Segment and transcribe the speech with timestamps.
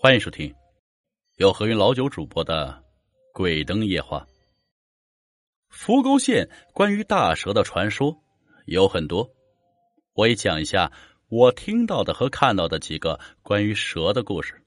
[0.00, 0.54] 欢迎收听
[1.38, 2.84] 由何云老九主播的
[3.32, 4.24] 《鬼灯夜话》。
[5.70, 8.16] 扶沟县关于大蛇的传说
[8.66, 9.28] 有很多，
[10.12, 10.92] 我也讲一下
[11.28, 14.62] 我听到的和看到的几个关于蛇的故事。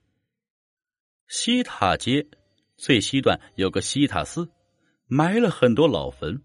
[1.29, 2.27] 西塔街
[2.75, 4.50] 最西段有个西塔寺，
[5.07, 6.43] 埋了很多老坟。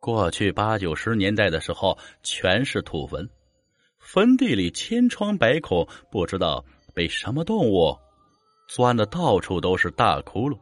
[0.00, 3.30] 过去八九十年代的时候，全是土坟，
[3.98, 6.62] 坟地里千疮百孔，不知道。
[6.94, 7.96] 被什么动物
[8.74, 10.58] 钻的到处都是大窟窿？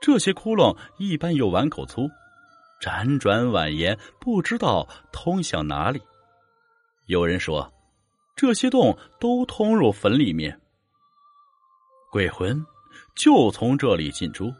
[0.00, 2.08] 这些窟窿一般有碗口粗，
[2.82, 6.02] 辗转蜿蜒，不知道通向哪里。
[7.06, 7.72] 有人说，
[8.34, 10.60] 这些洞都通入坟里面，
[12.10, 12.66] 鬼魂
[13.14, 14.52] 就从这里进出。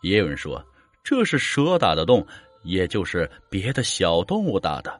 [0.00, 0.64] 也有人说，
[1.02, 2.26] 这是蛇打的洞，
[2.62, 4.98] 也就是别的小动物打的。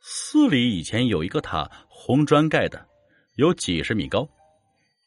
[0.00, 2.86] 寺里以前有一个塔，红砖盖的。
[3.36, 4.28] 有几十米高，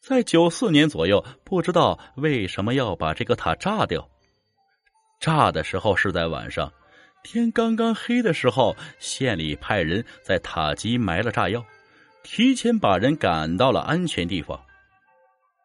[0.06, 4.06] 在九四年左右，不知道为什么要把这个塔炸掉。
[5.22, 6.70] 炸的时候是在晚上，
[7.24, 11.64] 天刚刚黑的时候，县里派人在塔基埋了炸药，
[12.22, 14.60] 提前把人赶到了安全地方。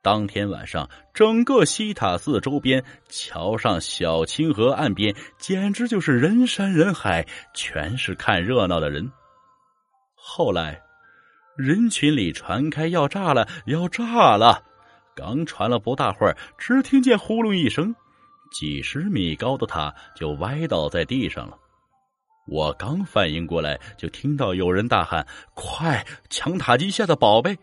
[0.03, 9.11] 当天晚上，整个西塔寺周边、桥上、小清河岸边，简直就是人山人海，全是看热闹的人。
[10.15, 10.81] 后来。
[11.59, 14.63] 人群里传开要炸了，要炸了！
[15.17, 17.93] 刚传了不大会儿，只听见呼隆一声，
[18.53, 21.59] 几十米高的塔就歪倒在地上了。
[22.47, 27.59] 我刚反应过来，就听到有人大喊：“快抢塔基下的宝贝！”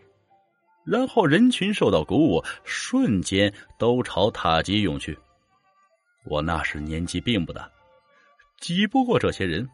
[0.84, 5.18] 然后人群受到鼓舞，瞬间都朝塔基涌去。
[6.26, 7.66] 我那时年纪并不大，
[8.60, 9.66] 挤不过这些人，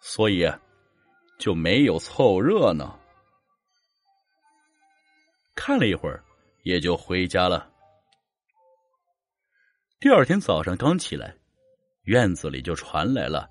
[0.00, 0.50] 所以。
[1.42, 2.96] 就没有凑热闹，
[5.56, 6.22] 看了一会儿，
[6.62, 7.68] 也就回家了。
[9.98, 11.34] 第二天早上刚起来，
[12.04, 13.50] 院子里就传来了，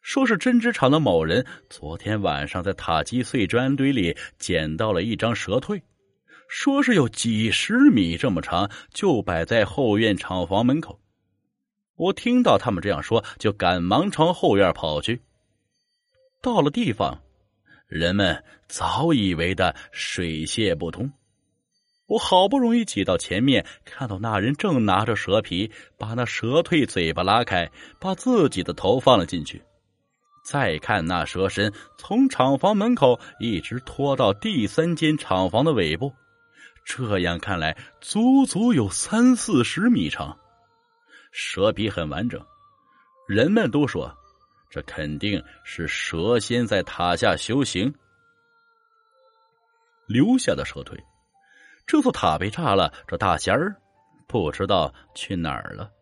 [0.00, 5.80] 说是针织厂的某人昨天晚上在塔基碎砖堆里捡到了一张蛇蜕，
[6.48, 11.00] 说是有几十米这么长，就摆在后院厂房门口。
[11.94, 15.22] 我听到他们这样说，就赶忙朝后院跑去。
[16.42, 17.22] 到了地方，
[17.86, 21.10] 人们早以为的水泄不通。
[22.08, 27.70] 我好不容易挤到前面，看到那人正拿着蛇皮，把那蛇蜕嘴巴拉开，
[28.00, 29.62] 把自己的头放了进去。
[30.44, 36.12] 再看那蛇身，从厂房门口一直拖到第三间厂房的尾部，
[36.84, 40.36] 这样看来，足足有三四十米长。
[41.30, 42.44] 蛇皮很完整，
[43.28, 44.18] 人们都说。
[44.72, 47.92] 这肯定是蛇仙在塔下修行
[50.06, 50.98] 留下的蛇腿。
[51.86, 53.76] 这座塔被炸了，这大仙儿
[54.26, 55.92] 不知道去哪儿了，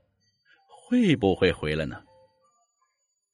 [0.68, 2.00] 会不会回来呢？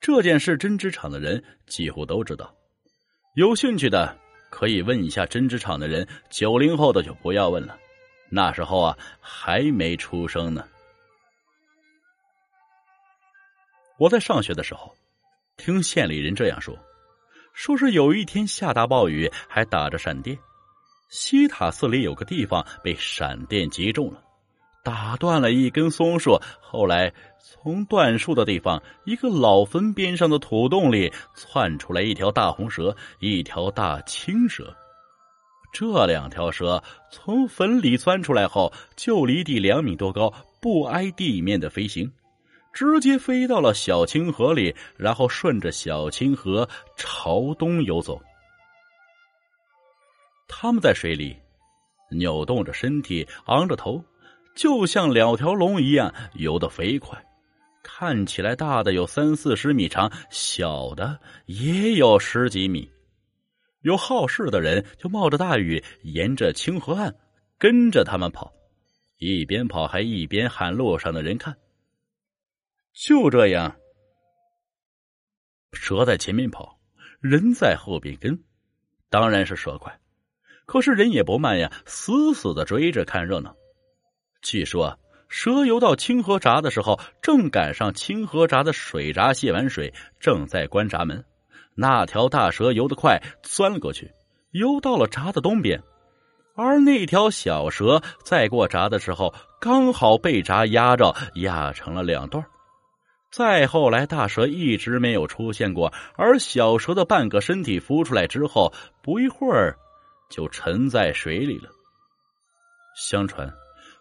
[0.01, 2.55] 这件事针织厂的人几乎都知道。
[3.35, 4.19] 有兴趣的
[4.49, 7.79] 可以问一下针织厂的人，九零后的就不要问了，
[8.31, 10.67] 那时候啊还没出生呢。
[13.99, 14.97] 我在上学的时候。
[15.57, 16.79] 听县里人这样说，
[17.53, 20.39] 说是有一天下大暴雨，还打着闪电，
[21.09, 24.23] 西塔寺里有个地方被闪电击中了，
[24.85, 26.39] 打断了一根松树。
[26.61, 34.77] 后来从断树的地方一个老坟边上的土洞里窜出来一条大红蛇，一条大青蛇。
[35.73, 42.13] 这两条蛇从坟里钻出来后，就离地两米多高，不挨地面的飞行。
[42.77, 48.21] 直接飞到了小清河里，然后顺着小清河朝东游走。
[50.47, 51.35] 他们在水里
[52.11, 54.05] 扭动着身体，昂着头，
[54.55, 57.19] 就像两条龙一样游得飞快。
[57.83, 62.87] 看起来大的有三四十米长，小的也有十几米。
[63.81, 67.15] 有好事的人就冒着大雨，沿着清河岸
[67.57, 68.53] 跟着他们跑，
[69.17, 71.57] 一边跑还一边喊路上的人看。
[72.97, 73.77] 就这样，
[75.75, 76.79] 蛇在前面跑，
[77.21, 78.43] 人在后边跟，
[79.11, 80.01] 当然是蛇快。
[80.65, 83.55] 可是人也不慢呀，死死的追着看热闹。
[84.41, 84.99] 据说
[85.29, 91.23] 蛇游到清河闸的时候，正赶上清河闸的水闸泄完水，正在关闸门。
[91.75, 94.11] 那条大蛇游得快，钻了过去，
[94.53, 95.83] 游到了闸的东边。
[96.55, 102.43] 而那条小蛇再过闸的时候，刚好被闸压着，压成了两段。
[103.31, 109.77] 再后来，大蛇一直没有出现过，而小蛇的半个身体浮出来之后，不一会儿，
[110.31, 111.69] 就沉在水里了。
[112.97, 113.53] 相传，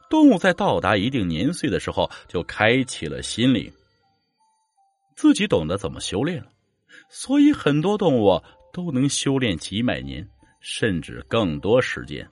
[0.10, 3.69] 动物在到达一定年岁的时候，就开启了心灵，
[5.18, 6.50] 自己懂得怎么修炼了。
[7.10, 8.42] 所以，很多动物
[8.72, 10.25] 都能修炼几百年，
[10.62, 12.25] 甚至更多时间。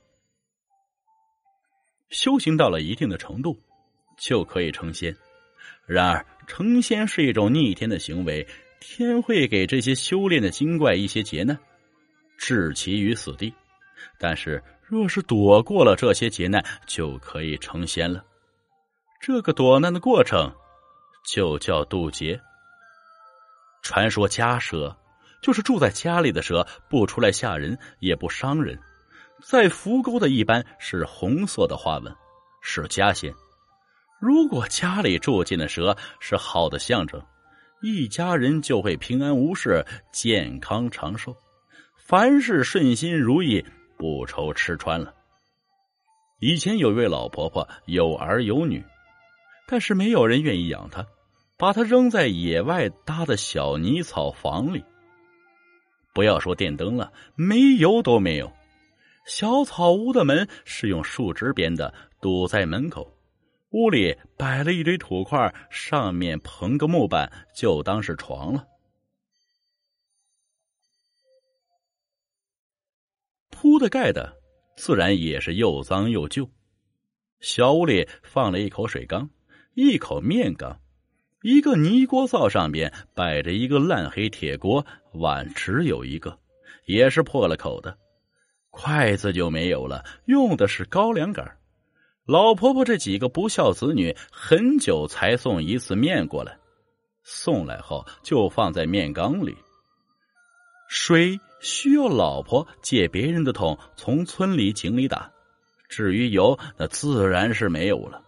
[2.09, 3.59] 修行到了一定的程度，
[4.17, 5.13] 就可以成仙。
[5.85, 8.47] 然而，成仙是一种逆天的行为，
[8.79, 11.57] 天会给这些修炼的精怪一些劫难，
[12.37, 13.53] 置其于死地。
[14.17, 18.23] 但是，若是躲过了这些劫难，就可以成仙了。
[19.21, 20.53] 这个躲难的过程，
[21.25, 22.39] 就叫渡劫。
[23.81, 24.97] 传说家蛇，
[25.41, 28.79] 就是住在家里的蛇，不出来吓人，也不伤人。
[29.41, 32.15] 在浮沟的一般是红色的花纹，
[32.61, 33.33] 是家仙。
[34.23, 37.21] 如果家里住进的蛇是好的象征，
[37.81, 41.35] 一家人就会平安无事、健康长寿，
[41.97, 43.61] 凡事顺心如意，
[43.97, 45.13] 不愁吃穿了。
[46.39, 48.81] 以前有一位老婆婆有儿有女，
[49.67, 51.05] 但是没有人愿意养她，
[51.57, 54.81] 把她扔在野外搭的小泥草房里。
[56.13, 58.49] 不要说电灯了，煤油都没有。
[59.25, 63.13] 小草屋的门是用树枝编的，堵在门口。
[63.73, 68.67] 屋里摆了一堆土块，上面棚个木板，就当是床了。
[73.49, 74.37] 铺的盖的，
[74.77, 76.47] 自然也是又脏又旧。
[77.39, 79.27] 小屋里放了一口水缸，
[79.73, 80.79] 一口面缸，
[81.41, 86.37] 一个泥锅灶，上边摆着一个烂黑铁锅，碗只有一个，
[86.85, 87.97] 也是破了口的，
[88.69, 91.57] 筷子就没有了，用的是高粱杆。
[92.25, 96.57] 老婆婆这几个不孝子女，很久才送一次面过来，
[97.21, 99.57] 送来后就放在面缸里。
[100.87, 105.33] 水需要老婆借别人的桶从村里井里打，
[105.89, 108.21] 至于油，那自然是没有了。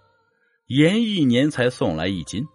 [0.67, 2.45] 盐一年才送来一斤，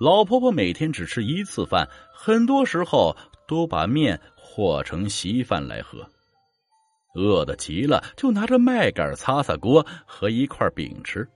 [0.00, 3.16] 老婆婆每天只吃一次饭，很多时候
[3.46, 6.08] 都把面和成稀饭来喝。
[7.14, 11.28] 饿的急了，就拿着麦秆擦擦锅和一块饼吃，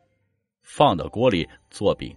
[0.62, 2.14] 放到锅里做饼。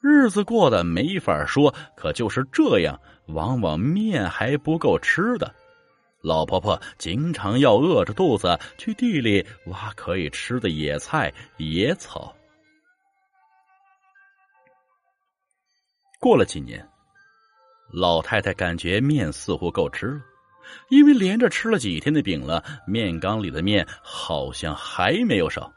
[0.00, 5.52] 日子过得没法说，可就是这样，往往面还不够吃的。
[6.22, 12.34] 老婆婆经常要饿着肚子去地里挖可以吃的野菜野草。
[16.20, 16.88] 过了几年，
[17.92, 20.20] 老太太感觉面似乎够吃了。
[20.90, 25.72] 因为连着吃了几天的饼了，面缸里的面好像还没有少。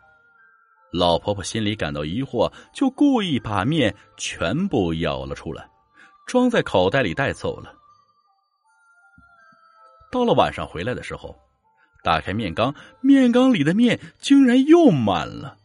[0.92, 5.70] 老婆婆心里感到疑惑，就故意把面全部舀了出来，
[6.28, 7.74] 装在口袋里带走了。
[10.12, 11.34] 到了晚上回来的时候，
[12.04, 15.58] 打开面缸，面缸里的面竟然又满了。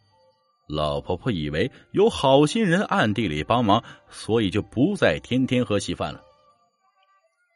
[0.69, 6.20] 老婆婆以为有好心人暗地里帮忙，所以就不再天天喝稀饭了。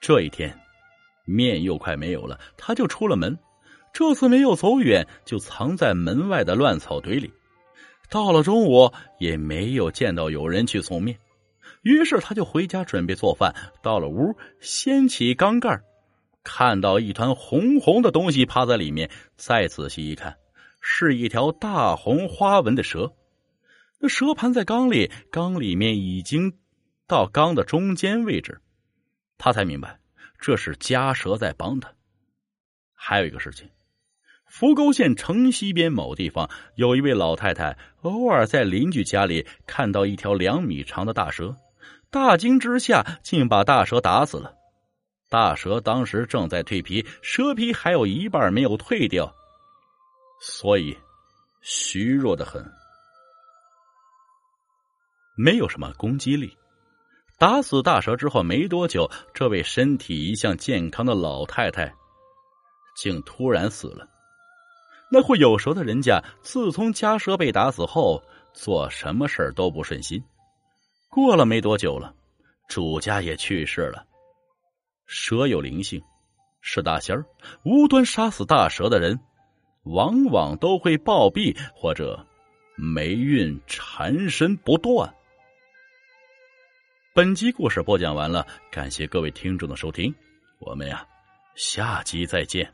[0.00, 0.56] 这一天。
[1.24, 3.38] 面又快没有了，他就出了门。
[3.92, 7.32] 这次没有走远，就藏在门外的乱草堆里。
[8.08, 11.18] 到了中午，也没有见到有人去送面，
[11.82, 13.54] 于是他就回家准备做饭。
[13.82, 15.80] 到了屋，掀起缸盖，
[16.42, 19.10] 看到一团红红的东西趴在里面。
[19.36, 20.36] 再仔细一看，
[20.80, 23.12] 是一条大红花纹的蛇。
[24.00, 26.54] 那蛇盘在缸里，缸里面已经
[27.06, 28.60] 到缸的中间位置，
[29.38, 29.99] 他才明白。
[30.40, 31.92] 这是家蛇在帮他。
[32.94, 33.68] 还有一个事情，
[34.46, 41.56] 扶沟县城西边某地方有一位老太太，偶尔在邻居家里看到一条两米长的大蛇，
[42.10, 44.54] 大惊之下竟把大蛇打死了。
[45.28, 49.32] 大蛇当时正在蜕皮，蛇皮还有一半没有蜕掉，
[50.40, 50.98] 所以
[51.62, 52.64] 虚弱的很，
[55.36, 56.56] 没有什么攻击力。
[57.40, 61.90] 打死大蛇之后没多久，这位身体一向健康的老太太，
[62.94, 64.06] 竟突然死了。
[65.10, 70.22] 那户有蛇的人家，自从家蛇被打死后，做什么事都不顺心。
[71.08, 72.14] 过了没多久了，
[72.68, 74.04] 主家也去世了。
[75.06, 75.98] 蛇有灵性，
[76.60, 77.24] 是大仙儿，
[77.64, 79.18] 无端杀死大蛇的人，
[79.84, 82.22] 往往都会暴毙或者
[82.76, 85.10] 霉运缠身不断。
[87.12, 90.14] 本集故事播讲完了，感谢各位听众的收听，
[90.60, 91.04] 我们呀，
[91.56, 92.72] 下集再见。